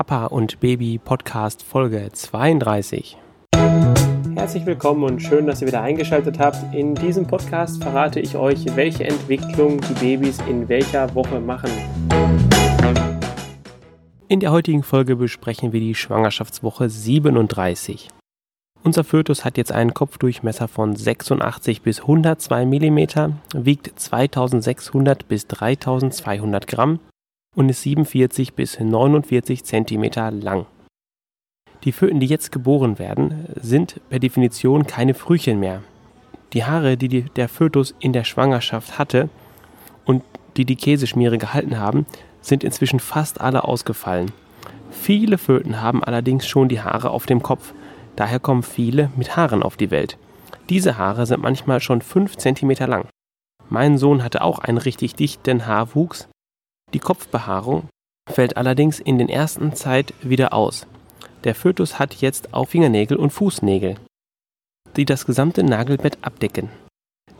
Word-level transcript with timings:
Papa 0.00 0.24
und 0.24 0.60
Baby 0.60 0.98
Podcast 0.98 1.62
Folge 1.62 2.08
32. 2.10 3.18
Herzlich 4.34 4.64
willkommen 4.64 5.04
und 5.04 5.20
schön, 5.20 5.46
dass 5.46 5.60
ihr 5.60 5.68
wieder 5.68 5.82
eingeschaltet 5.82 6.38
habt. 6.38 6.74
In 6.74 6.94
diesem 6.94 7.26
Podcast 7.26 7.82
verrate 7.82 8.18
ich 8.18 8.34
euch, 8.34 8.64
welche 8.76 9.04
Entwicklung 9.04 9.78
die 9.82 9.92
Babys 10.16 10.38
in 10.48 10.66
welcher 10.70 11.14
Woche 11.14 11.38
machen. 11.38 11.70
In 14.28 14.40
der 14.40 14.52
heutigen 14.52 14.82
Folge 14.82 15.16
besprechen 15.16 15.74
wir 15.74 15.80
die 15.80 15.94
Schwangerschaftswoche 15.94 16.88
37. 16.88 18.08
Unser 18.82 19.04
Fötus 19.04 19.44
hat 19.44 19.58
jetzt 19.58 19.70
einen 19.70 19.92
Kopfdurchmesser 19.92 20.68
von 20.68 20.96
86 20.96 21.82
bis 21.82 22.00
102 22.00 22.64
mm, 22.64 22.98
wiegt 23.54 24.00
2600 24.00 25.28
bis 25.28 25.46
3200 25.46 26.66
Gramm 26.66 27.00
und 27.56 27.68
ist 27.68 27.82
47 27.82 28.54
bis 28.54 28.78
49 28.78 29.64
cm 29.64 30.10
lang. 30.40 30.66
Die 31.84 31.92
Föten, 31.92 32.20
die 32.20 32.26
jetzt 32.26 32.52
geboren 32.52 32.98
werden, 32.98 33.46
sind 33.60 34.00
per 34.10 34.18
Definition 34.18 34.86
keine 34.86 35.14
Frühchen 35.14 35.58
mehr. 35.58 35.82
Die 36.52 36.64
Haare, 36.64 36.96
die, 36.96 37.22
der 37.22 37.48
Fötus 37.48 37.94
in 38.00 38.12
der 38.12 38.24
Schwangerschaft 38.24 38.98
hatte 38.98 39.28
und 40.04 40.22
die 40.56 40.64
die 40.64 40.76
Käseschmiere 40.76 41.38
gehalten 41.38 41.78
haben, 41.78 42.06
sind 42.42 42.64
inzwischen 42.64 43.00
fast 43.00 43.40
alle 43.40 43.64
ausgefallen. 43.64 44.32
Viele 44.90 45.38
Föten 45.38 45.80
haben 45.80 46.02
allerdings 46.02 46.46
schon 46.46 46.68
die 46.68 46.80
Haare 46.80 47.10
auf 47.10 47.26
dem 47.26 47.42
Kopf, 47.42 47.72
daher 48.16 48.40
kommen 48.40 48.62
viele 48.62 49.10
mit 49.16 49.36
Haaren 49.36 49.62
auf 49.62 49.76
die 49.76 49.90
Welt. 49.90 50.18
Diese 50.68 50.98
Haare 50.98 51.26
sind 51.26 51.42
manchmal 51.42 51.80
schon 51.80 52.02
5 52.02 52.36
cm 52.36 52.70
lang. 52.86 53.06
Mein 53.68 53.98
Sohn 53.98 54.22
hatte 54.22 54.42
auch 54.42 54.58
einen 54.58 54.78
richtig 54.78 55.14
dichten 55.14 55.66
Haarwuchs, 55.66 56.28
die 56.92 56.98
Kopfbehaarung 56.98 57.88
fällt 58.30 58.56
allerdings 58.56 59.00
in 59.00 59.18
der 59.18 59.28
ersten 59.28 59.74
Zeit 59.74 60.14
wieder 60.22 60.52
aus. 60.52 60.86
Der 61.44 61.54
Fötus 61.54 61.98
hat 61.98 62.14
jetzt 62.14 62.52
auch 62.52 62.66
Fingernägel 62.66 63.16
und 63.16 63.30
Fußnägel, 63.30 63.96
die 64.96 65.04
das 65.04 65.26
gesamte 65.26 65.62
Nagelbett 65.62 66.18
abdecken. 66.22 66.68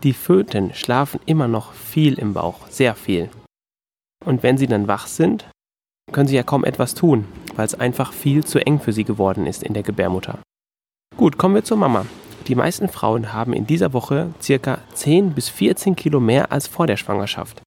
Die 0.03 0.13
Föten 0.13 0.73
schlafen 0.73 1.19
immer 1.25 1.47
noch 1.47 1.73
viel 1.73 2.15
im 2.15 2.33
Bauch, 2.33 2.67
sehr 2.69 2.95
viel. 2.95 3.29
Und 4.25 4.41
wenn 4.43 4.57
sie 4.57 4.67
dann 4.67 4.87
wach 4.87 5.07
sind, 5.07 5.47
können 6.11 6.27
sie 6.27 6.35
ja 6.35 6.43
kaum 6.43 6.63
etwas 6.63 6.95
tun, 6.95 7.25
weil 7.55 7.65
es 7.65 7.75
einfach 7.75 8.11
viel 8.11 8.43
zu 8.43 8.59
eng 8.65 8.79
für 8.79 8.93
sie 8.93 9.03
geworden 9.03 9.45
ist 9.45 9.63
in 9.63 9.73
der 9.73 9.83
Gebärmutter. 9.83 10.39
Gut, 11.17 11.37
kommen 11.37 11.55
wir 11.55 11.63
zur 11.63 11.77
Mama. 11.77 12.05
Die 12.47 12.55
meisten 12.55 12.89
Frauen 12.89 13.33
haben 13.33 13.53
in 13.53 13.67
dieser 13.67 13.93
Woche 13.93 14.33
circa 14.41 14.79
10 14.93 15.33
bis 15.33 15.49
14 15.49 15.95
Kilo 15.95 16.19
mehr 16.19 16.51
als 16.51 16.67
vor 16.67 16.87
der 16.87 16.97
Schwangerschaft. 16.97 17.61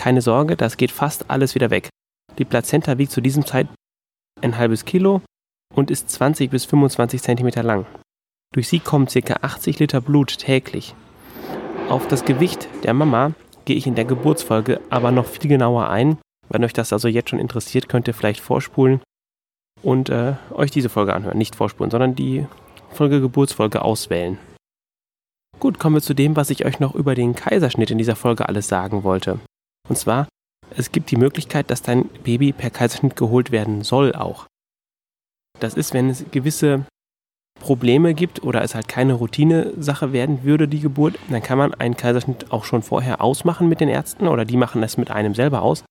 Keine 0.00 0.22
Sorge, 0.22 0.56
das 0.56 0.78
geht 0.78 0.92
fast 0.92 1.30
alles 1.30 1.54
wieder 1.54 1.68
weg. 1.68 1.90
Die 2.38 2.46
Plazenta 2.46 2.96
wiegt 2.96 3.12
zu 3.12 3.20
diesem 3.20 3.44
Zeit 3.44 3.68
ein 4.40 4.56
halbes 4.56 4.86
Kilo 4.86 5.20
und 5.74 5.90
ist 5.90 6.08
20 6.08 6.50
bis 6.50 6.64
25 6.64 7.20
Zentimeter 7.20 7.62
lang. 7.62 7.84
Durch 8.54 8.66
sie 8.66 8.80
kommen 8.80 9.08
ca. 9.08 9.34
80 9.42 9.78
Liter 9.78 10.00
Blut 10.00 10.38
täglich. 10.38 10.94
Auf 11.90 12.08
das 12.08 12.24
Gewicht 12.24 12.66
der 12.82 12.94
Mama 12.94 13.34
gehe 13.66 13.76
ich 13.76 13.86
in 13.86 13.94
der 13.94 14.06
Geburtsfolge 14.06 14.80
aber 14.88 15.12
noch 15.12 15.26
viel 15.26 15.50
genauer 15.50 15.90
ein. 15.90 16.16
Wenn 16.48 16.64
euch 16.64 16.72
das 16.72 16.94
also 16.94 17.06
jetzt 17.06 17.28
schon 17.28 17.38
interessiert, 17.38 17.90
könnt 17.90 18.08
ihr 18.08 18.14
vielleicht 18.14 18.40
vorspulen 18.40 19.02
und 19.82 20.08
äh, 20.08 20.32
euch 20.52 20.70
diese 20.70 20.88
Folge 20.88 21.12
anhören. 21.12 21.36
Nicht 21.36 21.56
vorspulen, 21.56 21.90
sondern 21.90 22.14
die 22.14 22.46
Folge 22.88 23.20
Geburtsfolge 23.20 23.82
auswählen. 23.82 24.38
Gut, 25.58 25.78
kommen 25.78 25.96
wir 25.96 26.02
zu 26.02 26.14
dem, 26.14 26.36
was 26.36 26.48
ich 26.48 26.64
euch 26.64 26.80
noch 26.80 26.94
über 26.94 27.14
den 27.14 27.34
Kaiserschnitt 27.34 27.90
in 27.90 27.98
dieser 27.98 28.16
Folge 28.16 28.48
alles 28.48 28.66
sagen 28.66 29.04
wollte. 29.04 29.40
Und 29.90 29.96
zwar, 29.96 30.28
es 30.76 30.92
gibt 30.92 31.10
die 31.10 31.16
Möglichkeit, 31.16 31.68
dass 31.68 31.82
dein 31.82 32.08
Baby 32.22 32.52
per 32.52 32.70
Kaiserschnitt 32.70 33.16
geholt 33.16 33.50
werden 33.50 33.82
soll 33.82 34.14
auch. 34.14 34.46
Das 35.58 35.74
ist, 35.74 35.92
wenn 35.92 36.08
es 36.08 36.24
gewisse 36.30 36.86
Probleme 37.58 38.14
gibt 38.14 38.44
oder 38.44 38.62
es 38.62 38.76
halt 38.76 38.86
keine 38.86 39.14
Routine-Sache 39.14 40.12
werden 40.12 40.44
würde, 40.44 40.68
die 40.68 40.78
Geburt, 40.78 41.18
dann 41.28 41.42
kann 41.42 41.58
man 41.58 41.74
einen 41.74 41.96
Kaiserschnitt 41.96 42.52
auch 42.52 42.64
schon 42.64 42.82
vorher 42.82 43.20
ausmachen 43.20 43.68
mit 43.68 43.80
den 43.80 43.88
Ärzten 43.88 44.28
oder 44.28 44.44
die 44.44 44.56
machen 44.56 44.80
das 44.80 44.96
mit 44.96 45.10
einem 45.10 45.34
selber 45.34 45.62
aus. 45.62 45.84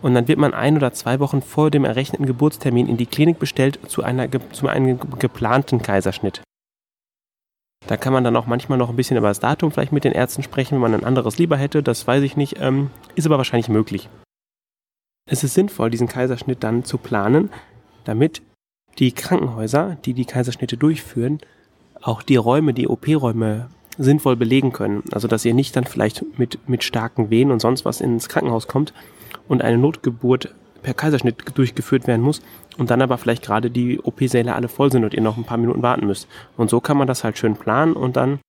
Und 0.00 0.14
dann 0.14 0.28
wird 0.28 0.38
man 0.38 0.54
ein 0.54 0.76
oder 0.76 0.92
zwei 0.92 1.18
Wochen 1.18 1.42
vor 1.42 1.72
dem 1.72 1.84
errechneten 1.84 2.26
Geburtstermin 2.26 2.86
in 2.86 2.96
die 2.96 3.06
Klinik 3.06 3.40
bestellt 3.40 3.80
zu, 3.88 4.04
einer, 4.04 4.28
zu 4.52 4.68
einem 4.68 5.00
geplanten 5.18 5.82
Kaiserschnitt. 5.82 6.42
Da 7.86 7.96
kann 7.96 8.12
man 8.12 8.24
dann 8.24 8.36
auch 8.36 8.46
manchmal 8.46 8.78
noch 8.78 8.90
ein 8.90 8.96
bisschen 8.96 9.16
über 9.16 9.28
das 9.28 9.40
Datum 9.40 9.72
vielleicht 9.72 9.92
mit 9.92 10.04
den 10.04 10.12
Ärzten 10.12 10.42
sprechen, 10.42 10.76
wenn 10.76 10.82
man 10.82 10.94
ein 10.94 11.04
anderes 11.04 11.38
lieber 11.38 11.56
hätte. 11.56 11.82
Das 11.82 12.06
weiß 12.06 12.22
ich 12.22 12.36
nicht. 12.36 12.60
Ähm, 12.60 12.90
ist 13.14 13.26
aber 13.26 13.38
wahrscheinlich 13.38 13.68
möglich. 13.68 14.08
Es 15.28 15.44
ist 15.44 15.54
sinnvoll, 15.54 15.90
diesen 15.90 16.08
Kaiserschnitt 16.08 16.62
dann 16.62 16.84
zu 16.84 16.98
planen, 16.98 17.50
damit 18.04 18.42
die 18.98 19.12
Krankenhäuser, 19.12 19.96
die 20.04 20.14
die 20.14 20.24
Kaiserschnitte 20.24 20.76
durchführen, 20.76 21.38
auch 22.00 22.22
die 22.22 22.36
Räume, 22.36 22.74
die 22.74 22.88
OP-Räume 22.88 23.68
sinnvoll 23.98 24.36
belegen 24.36 24.72
können. 24.72 25.04
Also 25.12 25.28
dass 25.28 25.44
ihr 25.44 25.54
nicht 25.54 25.76
dann 25.76 25.84
vielleicht 25.84 26.24
mit, 26.38 26.68
mit 26.68 26.84
starken 26.84 27.30
Wehen 27.30 27.50
und 27.50 27.60
sonst 27.60 27.84
was 27.84 28.00
ins 28.00 28.28
Krankenhaus 28.28 28.66
kommt 28.66 28.92
und 29.48 29.62
eine 29.62 29.78
Notgeburt 29.78 30.54
per 30.82 30.94
Kaiserschnitt 30.94 31.56
durchgeführt 31.56 32.06
werden 32.06 32.22
muss 32.22 32.42
und 32.78 32.90
dann 32.90 33.02
aber 33.02 33.18
vielleicht 33.18 33.44
gerade 33.44 33.70
die 33.70 34.00
OP-Säle 34.00 34.54
alle 34.54 34.68
voll 34.68 34.90
sind 34.90 35.04
und 35.04 35.14
ihr 35.14 35.22
noch 35.22 35.36
ein 35.36 35.44
paar 35.44 35.58
Minuten 35.58 35.82
warten 35.82 36.06
müsst. 36.06 36.28
Und 36.56 36.70
so 36.70 36.80
kann 36.80 36.96
man 36.96 37.06
das 37.06 37.24
halt 37.24 37.38
schön 37.38 37.56
planen 37.56 37.94
und 37.94 38.16
dann 38.16 38.40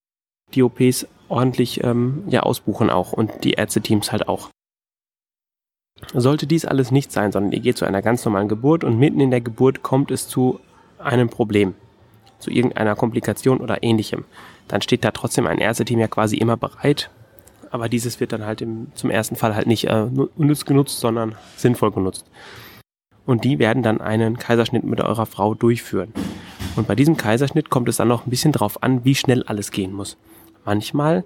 die 0.53 0.63
OPs 0.63 1.07
ordentlich 1.29 1.83
ähm, 1.83 2.23
ja, 2.27 2.41
ausbuchen 2.41 2.89
auch 2.89 3.13
und 3.13 3.43
die 3.43 3.53
Ärzteteams 3.53 4.11
halt 4.11 4.27
auch. 4.27 4.49
Sollte 6.13 6.47
dies 6.47 6.65
alles 6.65 6.91
nicht 6.91 7.11
sein, 7.11 7.31
sondern 7.31 7.53
ihr 7.53 7.61
geht 7.61 7.77
zu 7.77 7.85
einer 7.85 8.01
ganz 8.01 8.25
normalen 8.25 8.49
Geburt 8.49 8.83
und 8.83 8.99
mitten 8.99 9.19
in 9.19 9.31
der 9.31 9.41
Geburt 9.41 9.83
kommt 9.83 10.11
es 10.11 10.27
zu 10.27 10.59
einem 10.99 11.29
Problem, 11.29 11.75
zu 12.39 12.51
irgendeiner 12.51 12.95
Komplikation 12.95 13.59
oder 13.59 13.83
ähnlichem, 13.83 14.25
dann 14.67 14.81
steht 14.81 15.03
da 15.03 15.11
trotzdem 15.11 15.47
ein 15.47 15.59
Ärzteteam 15.59 15.99
ja 15.99 16.07
quasi 16.07 16.37
immer 16.37 16.57
bereit, 16.57 17.09
aber 17.73 17.89
dieses 17.89 18.19
wird 18.19 18.31
dann 18.31 18.45
halt 18.45 18.61
im, 18.61 18.91
zum 18.93 19.09
ersten 19.09 19.35
Fall 19.35 19.55
halt 19.55 19.65
nicht 19.65 19.85
äh, 19.85 20.07
unnütz 20.37 20.63
genutzt, 20.63 20.99
sondern 20.99 21.35
sinnvoll 21.57 21.91
genutzt. 21.91 22.29
Und 23.25 23.43
die 23.43 23.57
werden 23.57 23.81
dann 23.81 23.99
einen 23.99 24.37
Kaiserschnitt 24.37 24.83
mit 24.83 25.01
eurer 25.01 25.25
Frau 25.25 25.55
durchführen. 25.55 26.13
Und 26.75 26.87
bei 26.87 26.93
diesem 26.93 27.17
Kaiserschnitt 27.17 27.71
kommt 27.71 27.89
es 27.89 27.97
dann 27.97 28.09
noch 28.09 28.27
ein 28.27 28.29
bisschen 28.29 28.51
drauf 28.51 28.83
an, 28.83 29.03
wie 29.05 29.15
schnell 29.15 29.41
alles 29.43 29.71
gehen 29.71 29.91
muss. 29.91 30.17
Manchmal 30.65 31.23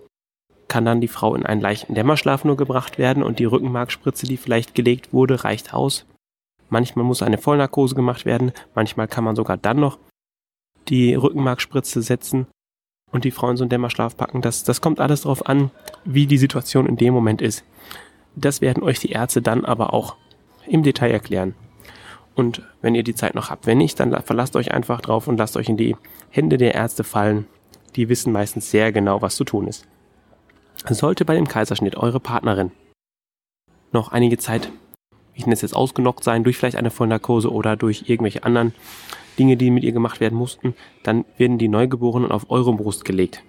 kann 0.70 0.86
dann 0.86 1.02
die 1.02 1.10
Frau 1.10 1.36
in 1.36 1.46
einen 1.46 1.60
leichten 1.60 1.96
Dämmerschlaf 1.96 2.46
nur 2.46 2.56
gebracht 2.56 2.98
werden 2.98 3.24
und 3.24 3.40
die 3.40 3.46
Rückenmarkspritze, 3.46 4.26
die 4.26 4.38
vielleicht 4.38 4.74
gelegt 4.74 5.12
wurde, 5.12 5.44
reicht 5.44 5.74
aus. 5.74 6.06
Manchmal 6.70 7.04
muss 7.04 7.24
eine 7.24 7.38
Vollnarkose 7.38 7.94
gemacht 7.94 8.26
werden, 8.26 8.54
manchmal 8.74 9.10
kann 9.10 9.26
man 9.26 9.36
sogar 9.36 9.58
dann 9.58 9.82
noch 9.82 10.00
die 10.88 11.14
Rückenmarkspritze 11.14 12.02
setzen 12.02 12.48
und 13.12 13.24
die 13.24 13.32
Frau 13.32 13.50
in 13.50 13.58
so 13.58 13.64
einen 13.64 13.70
Dämmerschlaf 13.70 14.18
packen. 14.18 14.42
Das, 14.42 14.64
das 14.64 14.82
kommt 14.82 15.00
alles 15.00 15.22
darauf 15.22 15.48
an, 15.48 15.72
wie 16.06 16.28
die 16.28 16.38
Situation 16.38 16.86
in 16.86 16.98
dem 16.98 17.14
Moment 17.14 17.42
ist. 17.42 17.64
Das 18.36 18.62
werden 18.62 18.84
euch 18.84 19.00
die 19.00 19.12
Ärzte 19.12 19.42
dann 19.42 19.66
aber 19.66 19.94
auch 19.94 20.16
im 20.68 20.84
Detail 20.84 21.12
erklären. 21.12 21.56
Und 22.36 22.62
wenn 22.82 22.94
ihr 22.94 23.04
die 23.04 23.16
Zeit 23.16 23.34
noch 23.34 23.50
habt, 23.50 23.66
wenn 23.66 23.80
nicht, 23.80 24.00
dann 24.00 24.22
verlasst 24.22 24.56
euch 24.56 24.72
einfach 24.72 25.02
drauf 25.02 25.28
und 25.28 25.38
lasst 25.38 25.58
euch 25.58 25.70
in 25.70 25.78
die 25.78 25.96
Hände 26.30 26.58
der 26.58 26.76
Ärzte 26.76 27.04
fallen. 27.04 27.48
Die 27.96 28.10
wissen 28.10 28.32
meistens 28.32 28.70
sehr 28.70 28.92
genau, 28.92 29.22
was 29.22 29.36
zu 29.36 29.44
tun 29.44 29.68
ist. 29.68 29.88
Sollte 30.88 31.26
bei 31.26 31.34
dem 31.34 31.48
Kaiserschnitt 31.48 31.98
eure 31.98 32.20
Partnerin 32.20 32.72
noch 33.92 34.12
einige 34.12 34.38
Zeit, 34.38 34.72
ich 35.38 35.46
nenne 35.46 35.54
es 35.54 35.62
jetzt 35.62 35.76
ausgenockt 35.76 36.24
sein, 36.24 36.44
durch 36.44 36.58
vielleicht 36.58 36.76
eine 36.76 36.90
Vollnarkose 36.90 37.52
oder 37.52 37.76
durch 37.76 38.10
irgendwelche 38.10 38.44
anderen 38.44 38.74
Dinge, 39.38 39.56
die 39.56 39.70
mit 39.70 39.84
ihr 39.84 39.92
gemacht 39.92 40.20
werden 40.20 40.38
mussten, 40.38 40.74
dann 41.04 41.26
werden 41.38 41.60
die 41.60 41.68
Neugeborenen 41.68 42.32
auf 42.32 42.50
eure 42.50 42.74
Brust 42.74 43.06
gelegt. 43.06 43.44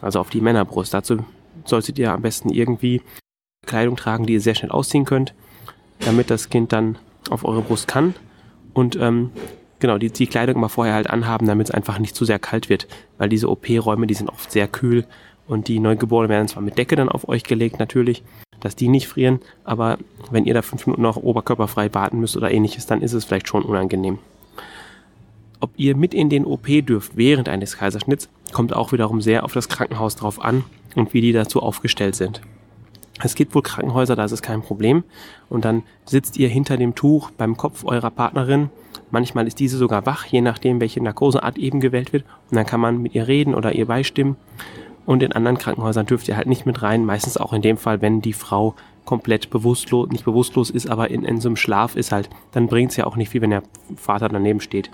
Also 0.00 0.20
auf 0.20 0.30
die 0.30 0.40
Männerbrust. 0.40 0.94
Dazu 0.94 1.24
solltet 1.64 1.98
ihr 1.98 2.12
am 2.12 2.22
besten 2.22 2.50
irgendwie 2.50 3.02
Kleidung 3.66 3.96
tragen, 3.96 4.24
die 4.24 4.34
ihr 4.34 4.40
sehr 4.40 4.54
schnell 4.54 4.70
ausziehen 4.70 5.04
könnt, 5.04 5.34
damit 5.98 6.30
das 6.30 6.48
Kind 6.48 6.72
dann 6.72 6.96
auf 7.28 7.44
eure 7.44 7.62
Brust 7.62 7.88
kann. 7.88 8.14
Und 8.72 8.94
ähm, 8.96 9.30
genau, 9.80 9.98
die, 9.98 10.12
die 10.12 10.28
Kleidung 10.28 10.60
mal 10.60 10.68
vorher 10.68 10.94
halt 10.94 11.10
anhaben, 11.10 11.46
damit 11.46 11.68
es 11.68 11.74
einfach 11.74 11.98
nicht 11.98 12.14
zu 12.14 12.24
sehr 12.24 12.38
kalt 12.38 12.68
wird. 12.68 12.86
Weil 13.18 13.28
diese 13.28 13.50
OP-Räume, 13.50 14.06
die 14.06 14.14
sind 14.14 14.28
oft 14.28 14.52
sehr 14.52 14.68
kühl 14.68 15.06
und 15.48 15.66
die 15.66 15.80
Neugeborenen 15.80 16.30
werden 16.30 16.48
zwar 16.48 16.62
mit 16.62 16.78
Decke 16.78 16.94
dann 16.94 17.08
auf 17.08 17.28
euch 17.28 17.42
gelegt 17.42 17.80
natürlich, 17.80 18.22
dass 18.66 18.74
die 18.74 18.88
nicht 18.88 19.06
frieren, 19.06 19.38
aber 19.62 19.96
wenn 20.32 20.44
ihr 20.44 20.54
da 20.54 20.60
fünf 20.60 20.86
Minuten 20.86 21.02
noch 21.02 21.16
oberkörperfrei 21.16 21.94
warten 21.94 22.18
müsst 22.18 22.36
oder 22.36 22.50
ähnliches, 22.50 22.86
dann 22.86 23.00
ist 23.00 23.12
es 23.12 23.24
vielleicht 23.24 23.46
schon 23.46 23.62
unangenehm. 23.62 24.18
Ob 25.60 25.70
ihr 25.76 25.96
mit 25.96 26.12
in 26.12 26.28
den 26.28 26.44
OP 26.44 26.66
dürft 26.66 27.16
während 27.16 27.48
eines 27.48 27.78
Kaiserschnitts, 27.78 28.28
kommt 28.52 28.74
auch 28.74 28.90
wiederum 28.90 29.20
sehr 29.22 29.44
auf 29.44 29.52
das 29.52 29.68
Krankenhaus 29.68 30.16
drauf 30.16 30.44
an 30.44 30.64
und 30.96 31.14
wie 31.14 31.20
die 31.20 31.32
dazu 31.32 31.62
aufgestellt 31.62 32.16
sind. 32.16 32.40
Es 33.22 33.36
gibt 33.36 33.54
wohl 33.54 33.62
Krankenhäuser, 33.62 34.16
da 34.16 34.24
ist 34.24 34.32
es 34.32 34.42
kein 34.42 34.62
Problem. 34.62 35.04
Und 35.48 35.64
dann 35.64 35.84
sitzt 36.04 36.36
ihr 36.36 36.48
hinter 36.48 36.76
dem 36.76 36.94
Tuch 36.96 37.30
beim 37.30 37.56
Kopf 37.56 37.84
eurer 37.84 38.10
Partnerin. 38.10 38.68
Manchmal 39.10 39.46
ist 39.46 39.60
diese 39.60 39.78
sogar 39.78 40.04
wach, 40.04 40.26
je 40.26 40.40
nachdem, 40.40 40.80
welche 40.80 41.02
Narkoseart 41.02 41.56
eben 41.56 41.80
gewählt 41.80 42.12
wird. 42.12 42.24
Und 42.50 42.56
dann 42.56 42.66
kann 42.66 42.80
man 42.80 43.00
mit 43.00 43.14
ihr 43.14 43.28
reden 43.28 43.54
oder 43.54 43.72
ihr 43.74 43.86
beistimmen. 43.86 44.36
Und 45.06 45.22
in 45.22 45.32
anderen 45.32 45.56
Krankenhäusern 45.56 46.04
dürft 46.04 46.28
ihr 46.28 46.36
halt 46.36 46.48
nicht 46.48 46.66
mit 46.66 46.82
rein. 46.82 47.04
Meistens 47.04 47.36
auch 47.36 47.52
in 47.52 47.62
dem 47.62 47.76
Fall, 47.76 48.02
wenn 48.02 48.20
die 48.20 48.32
Frau 48.32 48.74
komplett 49.04 49.50
bewusstlos, 49.50 50.08
nicht 50.10 50.24
bewusstlos 50.24 50.68
ist, 50.68 50.90
aber 50.90 51.10
in, 51.10 51.24
in 51.24 51.40
so 51.40 51.48
einem 51.48 51.56
Schlaf 51.56 51.94
ist 51.94 52.10
halt, 52.10 52.28
dann 52.50 52.66
bringt 52.66 52.90
es 52.90 52.96
ja 52.96 53.06
auch 53.06 53.16
nicht 53.16 53.30
viel, 53.30 53.40
wenn 53.40 53.50
der 53.50 53.62
Vater 53.96 54.28
daneben 54.28 54.60
steht. 54.60 54.90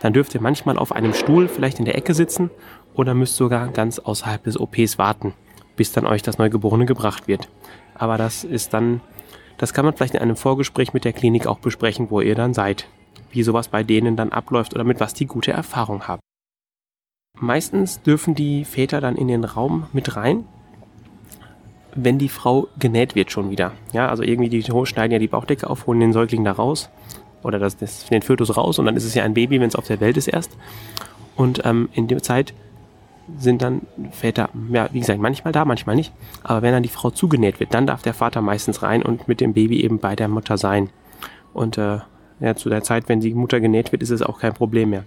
Dann 0.00 0.14
dürft 0.14 0.34
ihr 0.34 0.40
manchmal 0.40 0.78
auf 0.78 0.92
einem 0.92 1.12
Stuhl 1.12 1.46
vielleicht 1.46 1.78
in 1.78 1.84
der 1.84 1.96
Ecke 1.96 2.14
sitzen 2.14 2.50
oder 2.94 3.14
müsst 3.14 3.36
sogar 3.36 3.68
ganz 3.68 3.98
außerhalb 3.98 4.42
des 4.42 4.58
OPs 4.58 4.98
warten, 4.98 5.34
bis 5.76 5.92
dann 5.92 6.06
euch 6.06 6.22
das 6.22 6.38
Neugeborene 6.38 6.86
gebracht 6.86 7.28
wird. 7.28 7.48
Aber 7.94 8.16
das 8.16 8.44
ist 8.44 8.72
dann, 8.72 9.02
das 9.58 9.74
kann 9.74 9.84
man 9.84 9.94
vielleicht 9.94 10.14
in 10.14 10.20
einem 10.20 10.36
Vorgespräch 10.36 10.94
mit 10.94 11.04
der 11.04 11.12
Klinik 11.12 11.46
auch 11.46 11.58
besprechen, 11.58 12.10
wo 12.10 12.22
ihr 12.22 12.34
dann 12.34 12.54
seid. 12.54 12.88
Wie 13.30 13.42
sowas 13.42 13.68
bei 13.68 13.84
denen 13.84 14.16
dann 14.16 14.32
abläuft 14.32 14.74
oder 14.74 14.84
mit 14.84 14.98
was 15.00 15.14
die 15.14 15.26
gute 15.26 15.52
Erfahrung 15.52 16.08
haben. 16.08 16.20
Meistens 17.40 18.02
dürfen 18.02 18.34
die 18.34 18.64
Väter 18.66 19.00
dann 19.00 19.16
in 19.16 19.28
den 19.28 19.44
Raum 19.44 19.86
mit 19.94 20.14
rein, 20.14 20.44
wenn 21.94 22.18
die 22.18 22.28
Frau 22.28 22.68
genäht 22.78 23.14
wird 23.14 23.32
schon 23.32 23.50
wieder. 23.50 23.72
Ja, 23.92 24.08
also 24.08 24.22
irgendwie 24.22 24.50
die 24.50 24.62
schneiden 24.62 25.12
ja 25.12 25.18
die 25.18 25.26
Bauchdecke 25.26 25.68
auf, 25.68 25.86
holen 25.86 26.00
den 26.00 26.12
Säugling 26.12 26.44
da 26.44 26.52
raus 26.52 26.90
oder 27.42 27.58
das, 27.58 27.78
das, 27.78 28.04
den 28.06 28.20
Fötus 28.20 28.56
raus 28.56 28.78
und 28.78 28.84
dann 28.84 28.96
ist 28.96 29.04
es 29.04 29.14
ja 29.14 29.24
ein 29.24 29.32
Baby, 29.32 29.58
wenn 29.58 29.68
es 29.68 29.74
auf 29.74 29.86
der 29.86 30.00
Welt 30.00 30.18
ist 30.18 30.28
erst. 30.28 30.56
Und 31.34 31.62
ähm, 31.64 31.88
in 31.94 32.08
der 32.08 32.22
Zeit 32.22 32.52
sind 33.38 33.62
dann 33.62 33.82
Väter, 34.10 34.50
ja, 34.70 34.90
wie 34.92 35.00
gesagt, 35.00 35.18
manchmal 35.18 35.52
da, 35.52 35.64
manchmal 35.64 35.96
nicht. 35.96 36.12
Aber 36.42 36.60
wenn 36.60 36.72
dann 36.72 36.82
die 36.82 36.90
Frau 36.90 37.10
zugenäht 37.10 37.58
wird, 37.58 37.72
dann 37.72 37.86
darf 37.86 38.02
der 38.02 38.12
Vater 38.12 38.42
meistens 38.42 38.82
rein 38.82 39.02
und 39.02 39.28
mit 39.28 39.40
dem 39.40 39.54
Baby 39.54 39.82
eben 39.82 39.98
bei 39.98 40.14
der 40.14 40.28
Mutter 40.28 40.58
sein. 40.58 40.90
Und 41.54 41.78
äh, 41.78 42.00
ja, 42.40 42.54
zu 42.54 42.68
der 42.68 42.82
Zeit, 42.82 43.08
wenn 43.08 43.20
die 43.20 43.32
Mutter 43.32 43.60
genäht 43.60 43.92
wird, 43.92 44.02
ist 44.02 44.10
es 44.10 44.20
auch 44.20 44.40
kein 44.40 44.52
Problem 44.52 44.90
mehr. 44.90 45.04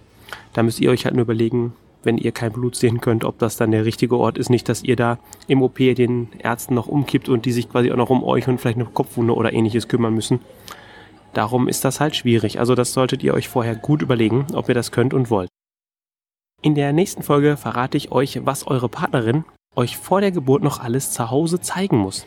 Da 0.52 0.64
müsst 0.64 0.80
ihr 0.80 0.90
euch 0.90 1.04
halt 1.04 1.14
nur 1.14 1.22
überlegen, 1.22 1.74
wenn 2.04 2.18
ihr 2.18 2.32
kein 2.32 2.52
Blut 2.52 2.76
sehen 2.76 3.00
könnt, 3.00 3.24
ob 3.24 3.38
das 3.38 3.56
dann 3.56 3.70
der 3.70 3.84
richtige 3.84 4.16
Ort 4.16 4.38
ist. 4.38 4.50
Nicht, 4.50 4.68
dass 4.68 4.82
ihr 4.82 4.96
da 4.96 5.18
im 5.46 5.62
OP 5.62 5.76
den 5.76 6.28
Ärzten 6.38 6.74
noch 6.74 6.88
umkippt 6.88 7.28
und 7.28 7.44
die 7.44 7.52
sich 7.52 7.70
quasi 7.70 7.90
auch 7.92 7.96
noch 7.96 8.10
um 8.10 8.22
euch 8.24 8.48
und 8.48 8.60
vielleicht 8.60 8.78
eine 8.78 8.86
Kopfwunde 8.86 9.34
oder 9.34 9.52
ähnliches 9.52 9.88
kümmern 9.88 10.14
müssen. 10.14 10.40
Darum 11.32 11.68
ist 11.68 11.84
das 11.84 12.00
halt 12.00 12.14
schwierig. 12.14 12.60
Also 12.60 12.74
das 12.74 12.92
solltet 12.92 13.22
ihr 13.22 13.34
euch 13.34 13.48
vorher 13.48 13.74
gut 13.74 14.02
überlegen, 14.02 14.46
ob 14.54 14.68
ihr 14.68 14.74
das 14.74 14.92
könnt 14.92 15.14
und 15.14 15.30
wollt. 15.30 15.48
In 16.62 16.74
der 16.74 16.92
nächsten 16.92 17.22
Folge 17.22 17.56
verrate 17.56 17.96
ich 17.96 18.12
euch, 18.12 18.40
was 18.44 18.66
eure 18.66 18.88
Partnerin 18.88 19.44
euch 19.76 19.96
vor 19.96 20.20
der 20.20 20.30
Geburt 20.30 20.62
noch 20.62 20.80
alles 20.80 21.10
zu 21.10 21.30
Hause 21.30 21.60
zeigen 21.60 21.98
muss. 21.98 22.26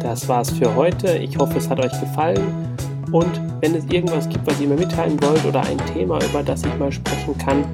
Das 0.00 0.28
war's 0.28 0.50
für 0.50 0.74
heute. 0.74 1.18
Ich 1.18 1.38
hoffe, 1.38 1.58
es 1.58 1.68
hat 1.68 1.78
euch 1.78 1.98
gefallen. 2.00 2.74
Und 3.12 3.40
wenn 3.60 3.74
es 3.74 3.84
irgendwas 3.86 4.28
gibt, 4.28 4.46
was 4.46 4.60
ihr 4.60 4.68
mir 4.68 4.76
mitteilen 4.76 5.22
wollt 5.22 5.44
oder 5.44 5.62
ein 5.62 5.78
Thema, 5.92 6.18
über 6.24 6.42
das 6.42 6.64
ich 6.64 6.78
mal 6.78 6.90
sprechen 6.90 7.36
kann, 7.38 7.64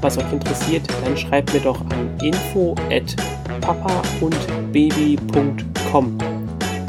was 0.00 0.16
euch 0.18 0.32
interessiert, 0.32 0.82
dann 1.04 1.16
schreibt 1.16 1.52
mir 1.52 1.60
doch 1.60 1.80
an 1.90 2.10
info 2.22 2.74
at 2.90 3.14
papaundbaby.com 3.60 6.18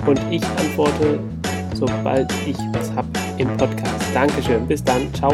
und 0.06 0.20
ich 0.32 0.44
antworte, 0.44 1.20
sobald 1.74 2.32
ich 2.46 2.58
was 2.74 2.94
hab 2.96 3.06
im 3.38 3.48
Podcast. 3.58 4.06
Dankeschön, 4.14 4.68
bis 4.68 4.84
dann, 4.84 5.12
ciao. 5.14 5.34